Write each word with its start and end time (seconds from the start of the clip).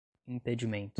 impedimento 0.27 0.89